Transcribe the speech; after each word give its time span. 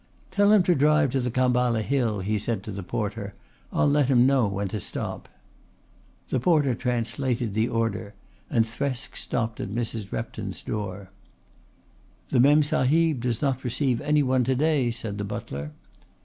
"Tell 0.31 0.51
him 0.51 0.63
to 0.63 0.73
drive 0.73 1.11
to 1.11 1.19
the 1.19 1.29
Khamballa 1.29 1.83
Hill," 1.83 2.21
he 2.21 2.39
said 2.39 2.63
to 2.63 2.71
the 2.71 2.81
porter. 2.81 3.35
"I'll 3.71 3.87
let 3.87 4.07
him 4.07 4.25
know 4.25 4.47
when 4.47 4.67
to 4.69 4.79
stop." 4.79 5.29
The 6.29 6.39
porter 6.39 6.73
translated 6.73 7.53
the 7.53 7.69
order 7.69 8.15
and 8.49 8.65
Thresk 8.65 9.15
stopped 9.15 9.59
him 9.59 9.77
at 9.77 9.83
Mrs. 9.85 10.11
Repton's 10.11 10.63
door. 10.63 11.11
"The 12.29 12.39
Memsahib 12.39 13.19
does 13.21 13.43
not 13.43 13.63
receive 13.63 14.01
any 14.01 14.23
one 14.23 14.43
to 14.45 14.55
day," 14.55 14.89
said 14.89 15.19
the 15.19 15.23
butler. 15.23 15.69